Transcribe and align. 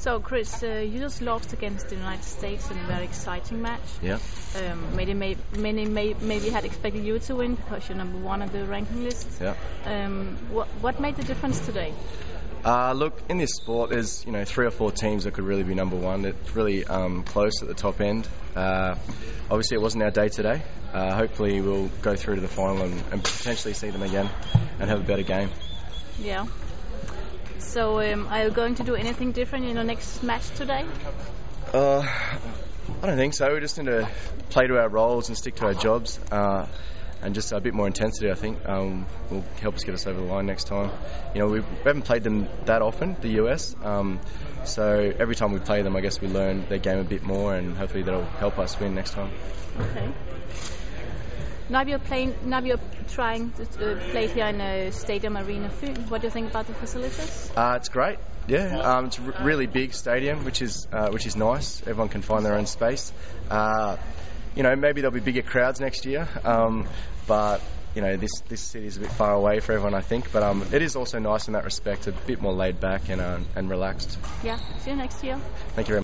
So, 0.00 0.18
Chris, 0.18 0.62
uh, 0.62 0.66
you 0.76 0.98
just 0.98 1.20
lost 1.20 1.52
against 1.52 1.90
the 1.90 1.96
United 1.96 2.24
States 2.24 2.70
in 2.70 2.78
a 2.78 2.84
very 2.84 3.04
exciting 3.04 3.60
match. 3.60 3.82
Yeah. 4.00 4.18
Um, 4.56 4.96
many, 4.96 5.12
may, 5.12 5.36
many 5.58 5.84
may, 5.84 6.14
maybe 6.14 6.48
had 6.48 6.64
expected 6.64 7.04
you 7.04 7.18
to 7.18 7.36
win 7.36 7.54
because 7.54 7.86
you're 7.86 7.98
number 7.98 8.16
one 8.16 8.40
on 8.40 8.48
the 8.48 8.64
ranking 8.64 9.04
list. 9.04 9.28
Yeah. 9.38 9.54
Um, 9.84 10.38
what, 10.50 10.68
what 10.80 11.00
made 11.00 11.16
the 11.16 11.24
difference 11.24 11.60
today? 11.66 11.92
Uh, 12.64 12.94
look, 12.94 13.20
in 13.28 13.36
this 13.36 13.50
sport, 13.50 13.90
there's 13.90 14.24
you 14.24 14.32
know 14.32 14.46
three 14.46 14.64
or 14.64 14.70
four 14.70 14.90
teams 14.90 15.24
that 15.24 15.34
could 15.34 15.44
really 15.44 15.64
be 15.64 15.74
number 15.74 15.96
one. 15.96 16.24
It's 16.24 16.56
really 16.56 16.86
um, 16.86 17.22
close 17.22 17.60
at 17.60 17.68
the 17.68 17.74
top 17.74 18.00
end. 18.00 18.26
Uh, 18.56 18.94
obviously, 19.50 19.76
it 19.76 19.82
wasn't 19.82 20.04
our 20.04 20.10
day 20.10 20.28
today. 20.28 20.62
Uh, 20.94 21.14
hopefully, 21.14 21.60
we'll 21.60 21.88
go 22.00 22.16
through 22.16 22.36
to 22.36 22.40
the 22.40 22.48
final 22.48 22.82
and, 22.82 23.02
and, 23.12 23.22
potentially 23.22 23.74
see 23.74 23.90
them 23.90 24.02
again 24.02 24.28
and 24.78 24.88
have 24.88 25.00
a 25.00 25.04
better 25.04 25.22
game. 25.22 25.50
Yeah. 26.18 26.46
So, 27.58 28.00
um, 28.00 28.26
are 28.28 28.44
you 28.44 28.50
going 28.50 28.74
to 28.76 28.82
do 28.82 28.94
anything 28.94 29.32
different 29.32 29.66
in 29.66 29.76
the 29.76 29.84
next 29.84 30.22
match 30.22 30.48
today? 30.56 30.84
Uh, 31.72 32.00
I 33.02 33.06
don't 33.06 33.16
think 33.16 33.34
so. 33.34 33.52
We 33.52 33.60
just 33.60 33.78
need 33.78 33.86
to 33.86 34.08
play 34.50 34.66
to 34.66 34.78
our 34.78 34.88
roles 34.88 35.28
and 35.28 35.36
stick 35.36 35.56
to 35.56 35.66
our 35.66 35.74
jobs. 35.74 36.18
Uh, 36.30 36.66
and 37.22 37.34
just 37.34 37.52
a 37.52 37.60
bit 37.60 37.74
more 37.74 37.86
intensity, 37.86 38.30
I 38.30 38.34
think, 38.34 38.66
um, 38.68 39.06
will 39.30 39.44
help 39.60 39.74
us 39.74 39.84
get 39.84 39.94
us 39.94 40.06
over 40.06 40.18
the 40.18 40.26
line 40.26 40.46
next 40.46 40.64
time. 40.64 40.90
You 41.34 41.40
know, 41.40 41.48
we 41.48 41.62
haven't 41.84 42.02
played 42.02 42.22
them 42.22 42.48
that 42.64 42.82
often, 42.82 43.16
the 43.20 43.42
US, 43.42 43.74
um, 43.82 44.20
so 44.64 45.12
every 45.18 45.34
time 45.34 45.52
we 45.52 45.58
play 45.58 45.82
them, 45.82 45.96
I 45.96 46.00
guess 46.00 46.20
we 46.20 46.28
learn 46.28 46.66
their 46.68 46.78
game 46.78 46.98
a 46.98 47.04
bit 47.04 47.22
more, 47.22 47.54
and 47.54 47.76
hopefully 47.76 48.02
that'll 48.02 48.24
help 48.24 48.58
us 48.58 48.78
win 48.80 48.94
next 48.94 49.12
time. 49.12 49.30
Okay. 49.78 50.08
Now 51.70 51.82
you're 51.82 52.00
playing. 52.00 52.34
Now 52.44 52.60
you're 52.60 52.80
trying 53.08 53.52
to 53.52 53.62
uh, 53.62 54.10
play 54.10 54.26
here 54.26 54.46
in 54.46 54.60
a 54.60 54.90
stadium 54.90 55.36
arena. 55.36 55.68
What 56.08 56.20
do 56.20 56.26
you 56.26 56.30
think 56.32 56.50
about 56.50 56.66
the 56.66 56.74
facilities? 56.74 57.52
Uh, 57.56 57.74
it's 57.76 57.88
great. 57.88 58.18
Yeah, 58.48 58.80
um, 58.80 59.06
it's 59.06 59.18
a 59.18 59.44
really 59.44 59.66
big 59.66 59.94
stadium, 59.94 60.44
which 60.44 60.62
is 60.62 60.88
uh, 60.92 61.10
which 61.10 61.26
is 61.26 61.36
nice. 61.36 61.80
Everyone 61.82 62.08
can 62.08 62.22
find 62.22 62.44
their 62.44 62.54
own 62.54 62.66
space. 62.66 63.12
Uh, 63.48 63.96
you 64.56 64.64
know, 64.64 64.74
maybe 64.74 65.00
there'll 65.00 65.14
be 65.14 65.20
bigger 65.20 65.42
crowds 65.42 65.78
next 65.80 66.06
year, 66.06 66.26
um, 66.44 66.88
but 67.28 67.62
you 67.94 68.02
know, 68.02 68.16
this 68.16 68.40
this 68.48 68.60
city 68.60 68.86
is 68.86 68.96
a 68.96 69.00
bit 69.00 69.12
far 69.12 69.32
away 69.32 69.60
for 69.60 69.72
everyone, 69.72 69.94
I 69.94 70.00
think. 70.00 70.32
But 70.32 70.42
um, 70.42 70.66
it 70.72 70.82
is 70.82 70.96
also 70.96 71.20
nice 71.20 71.46
in 71.46 71.52
that 71.52 71.64
respect, 71.64 72.08
a 72.08 72.12
bit 72.12 72.40
more 72.40 72.52
laid 72.52 72.80
back 72.80 73.08
and 73.08 73.20
uh, 73.20 73.38
and 73.54 73.70
relaxed. 73.70 74.18
Yeah. 74.42 74.58
See 74.78 74.90
you 74.90 74.96
next 74.96 75.22
year. 75.22 75.38
Thank 75.76 75.86
you 75.86 75.92
very 75.92 75.96
much. 75.96 75.98